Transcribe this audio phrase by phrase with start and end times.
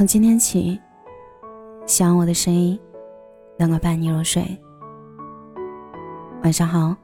[0.00, 0.80] 从今天起，
[1.84, 2.80] 希望我的声音
[3.58, 4.42] 能够伴你入睡。
[6.42, 6.96] 晚上好，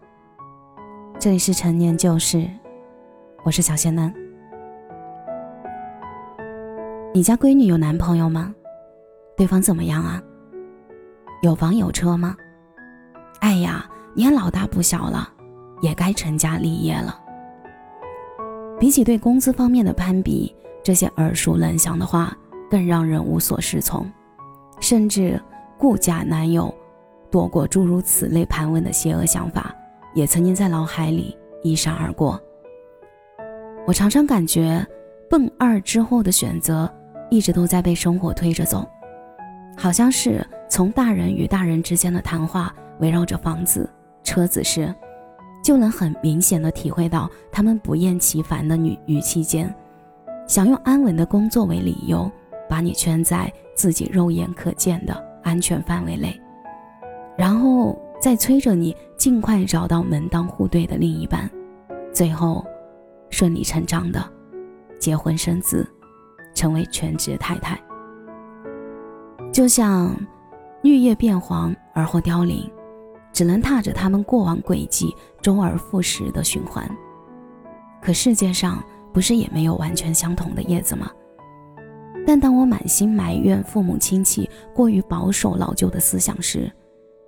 [1.18, 2.48] 这里是陈年旧事，
[3.44, 4.10] 我是小仙男。
[7.12, 8.54] 你家闺女有男朋友吗？
[9.36, 10.18] 对方怎么样啊？
[11.42, 12.34] 有房有车吗？
[13.40, 15.28] 哎呀，你也老大不小了，
[15.82, 17.22] 也该成家立业了。
[18.80, 22.34] 比起对工资方面的攀比，这些耳熟能详的话
[22.70, 24.10] 更让人无所适从，
[24.80, 25.40] 甚至
[25.78, 26.74] 顾家男友
[27.30, 29.74] 躲过诸如此类盘问的邪恶想法，
[30.14, 32.40] 也曾经在脑海里一闪而过。
[33.86, 34.86] 我常常感觉，
[35.30, 36.90] 奔二之后的选择。
[37.28, 38.88] 一直都在被生活推着走，
[39.76, 43.90] 好像是从大人与大人之间的谈话围绕着房子、
[44.22, 44.94] 车子时，
[45.60, 49.74] 就能很明显的体会到他们不厌其烦的语语气间，
[50.46, 52.30] 想用安稳的工作为理由，
[52.68, 56.40] 把你圈在自己肉眼可见的安全范围内，
[57.36, 61.50] 然后再催着你尽快找到门当户对的另一半，
[62.12, 62.64] 最后
[63.30, 64.22] 顺理成章的
[64.98, 65.86] 结婚生子。
[66.54, 67.78] 成为全职太太，
[69.52, 70.16] 就像
[70.82, 72.66] 绿叶变黄而后凋零，
[73.30, 76.90] 只能踏着他们过往轨迹周而复始的循环。
[78.00, 81.10] 可世界上不是也没有完全相同的叶子吗？
[82.26, 86.70] 但当我满心埋怨父母亲戚过于保守老旧的思想时，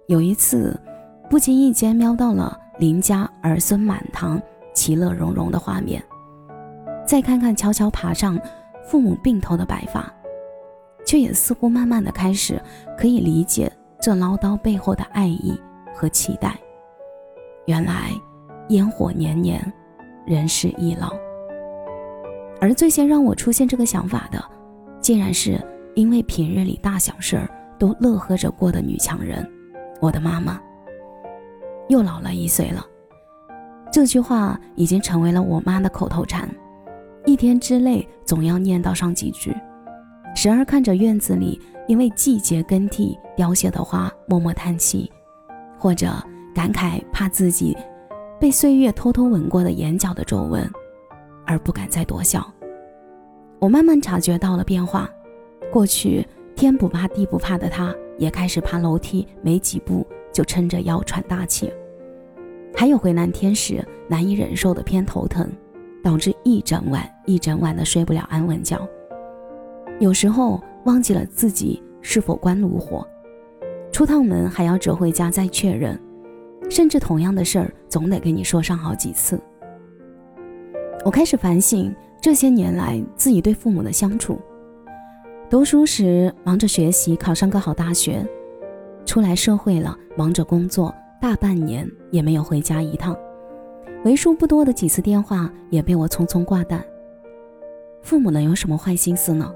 [0.09, 0.79] 有一次
[1.31, 4.43] 不经意间瞄到了邻家儿孙满堂、
[4.75, 6.03] 其乐融融的画面，
[7.07, 8.39] 再看看悄悄爬上。
[8.91, 10.11] 父母鬓头的白发，
[11.05, 12.59] 却也似乎慢慢的开始
[12.97, 15.61] 可以理解这唠叨背后的爱意
[15.95, 16.59] 和期待。
[17.67, 18.13] 原来
[18.71, 19.61] 烟火年年，
[20.25, 21.13] 人事易老。
[22.63, 24.43] 而最先让我出现这个想法的，
[25.09, 25.59] 竟然是
[25.95, 27.49] 因为平日里大小事儿
[27.79, 29.43] 都乐呵着过的女强人，
[30.03, 30.61] 我的妈妈。
[31.89, 32.85] 又老了一岁了，
[33.91, 36.47] 这句话已经成为了我妈的口头禅。
[37.25, 39.57] 一天之内总要念叨上几句，
[40.37, 45.11] 时而看着院子里因为季节更替凋谢的花默默叹气，
[45.79, 46.13] 或者
[46.55, 47.75] 感慨怕自己
[48.39, 50.71] 被岁月偷偷吻过的眼角的皱纹，
[51.47, 52.47] 而不敢再多笑。
[53.59, 55.11] 我慢慢察觉到了变化，
[55.73, 61.73] 过去天不怕地不怕的他，也开始爬楼梯，没几步就撑着腰喘大气，
[62.75, 65.51] 还有回南天时难以忍受的偏头疼。
[66.01, 68.79] 导致一整晚一整晚的睡不了安稳觉，
[69.99, 73.07] 有时候忘记了自己是否关炉火，
[73.93, 76.01] 出趟门还要折回家再确认，
[76.71, 79.39] 甚至同样的事儿总得跟你说上好几次。
[81.05, 84.39] 我开始反省这些年来自己对父母的相处。
[85.49, 88.27] 读书时忙着学习，考上个好大学；
[89.07, 93.17] 出来社会了，忙着工作，大半年也没有回家一趟。
[94.05, 96.85] 为数不多的几次电话也被我匆匆挂断。
[98.03, 99.53] 父母能有什么坏心思呢？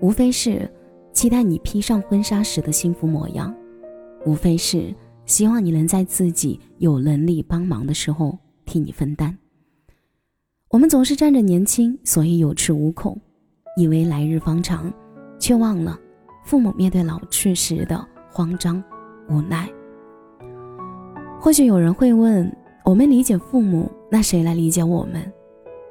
[0.00, 0.68] 无非是
[1.12, 3.54] 期待你披上婚纱时的幸福模样，
[4.26, 9.36] 无非是希望你能在自己有能力帮忙的时候替你分担。
[10.72, 13.20] 我们总是仗着年轻，所以有恃无恐，
[13.76, 14.90] 以为来日方长，
[15.38, 16.00] 却忘了
[16.46, 18.82] 父母面对老去时的慌张
[19.28, 19.68] 无奈。
[21.38, 22.50] 或许有人会问。
[22.84, 25.32] 我们理解父母，那谁来理解我们？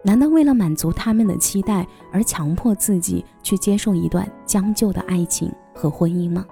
[0.04, 6.46] 难道为了满足他们的期待而强迫自己去接受一段将就的爱情和婚姻吗？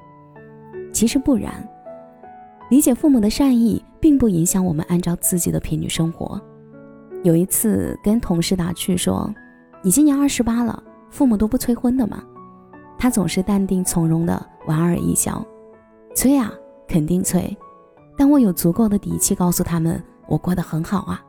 [0.94, 1.52] 其实不然。
[2.70, 6.40] 理解父母的善意，并不影响我们按照自己的频率生活。
[7.24, 9.34] 有一次跟同事打趣说
[9.84, 12.24] ：“你今年二十八了，父母都不催婚的吗？”
[12.98, 15.46] 他总是淡定从容的莞尔一笑
[16.16, 16.52] ：“催啊，
[16.88, 17.58] 肯定催。
[18.18, 21.20] 但我有足够的底气告诉他们。”我过得很好啊，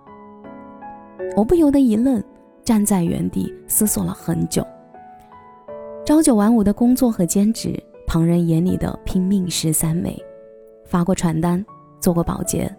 [1.35, 2.23] 我不由得一愣，
[2.63, 4.63] 站在原地思索了很久。
[6.05, 10.23] 朝九晚五的工作和兼职，旁人眼里的拼命十三妹，
[10.85, 11.65] 发过传单，
[11.99, 12.71] 做过保洁，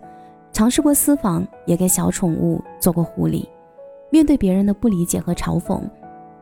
[0.52, 3.48] 尝试过私房，也给小宠物做过护理。
[4.10, 5.82] 面对别人的不理解和嘲讽，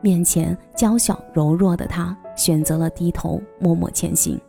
[0.00, 4.40] 面前娇小柔弱的她选择了低头，默默前行。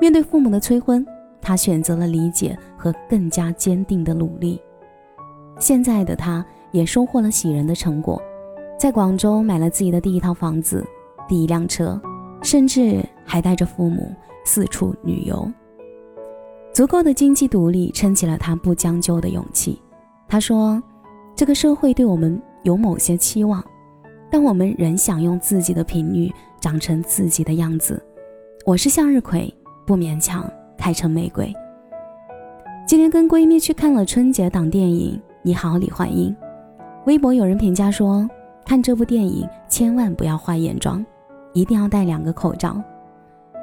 [0.00, 1.06] 面对父母的催婚。
[1.42, 4.60] 他选择了理解和更加坚定的努力。
[5.58, 8.20] 现在的他也收获了喜人的成果，
[8.78, 10.86] 在广州买了自己的第一套房子、
[11.26, 11.98] 第一辆车，
[12.42, 15.50] 甚至还带着父母四处旅游。
[16.72, 19.80] 足够的经济独立撑起了他不将就的勇气。
[20.28, 20.80] 他说
[21.34, 23.62] ：“这个社会对我们有某些期望，
[24.30, 28.00] 但我们仍想用自己的频率长成自己的样子。
[28.64, 29.52] 我是向日葵，
[29.84, 31.52] 不勉强开成玫瑰。
[32.86, 36.30] 今天跟闺蜜去看了春节档电影《你好，李焕英》。
[37.06, 38.28] 微博有人评价说，
[38.64, 41.04] 看这部电影千万不要化眼妆，
[41.52, 42.80] 一定要戴两个口罩。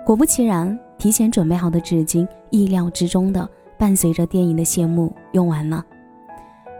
[0.05, 3.47] 果不其然，提前准备好的纸巾，意料之中的
[3.77, 5.85] 伴随着电影的谢幕用完了。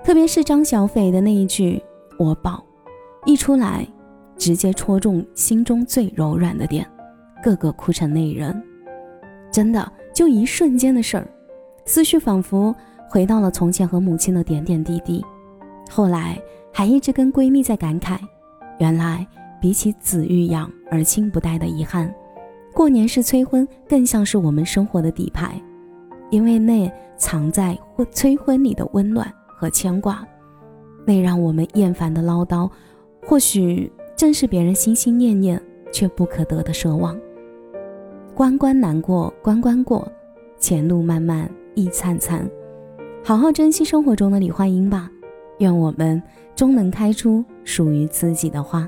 [0.03, 1.81] 特别是张小斐的那一句
[2.17, 2.63] “我宝”，
[3.25, 3.85] 一出来，
[4.37, 6.87] 直接戳中心中最柔软的点。
[7.43, 8.63] 个个哭成泪人，
[9.51, 11.27] 真的就一瞬间的事儿，
[11.85, 12.75] 思绪仿佛
[13.07, 15.23] 回到了从前和母亲的点点滴滴。
[15.89, 16.41] 后来
[16.73, 18.17] 还一直跟闺蜜在感慨，
[18.79, 19.25] 原来
[19.61, 22.11] 比起子欲养而亲不待的遗憾，
[22.77, 25.59] 过年是催婚更像是我们生活的底牌，
[26.29, 26.88] 因为那
[27.18, 30.24] 藏在或催婚里的温暖和牵挂，
[31.03, 32.69] 那让我们厌烦的唠叨，
[33.25, 35.59] 或许正是别人心心念念
[35.91, 37.19] 却不可得的奢望。
[38.35, 40.07] 关关难过关关过，
[40.59, 42.47] 前路漫漫亦灿灿。
[43.23, 45.09] 好好珍惜生活中的李焕英吧，
[45.57, 46.21] 愿我们
[46.56, 48.88] 终能开出属于自己的花。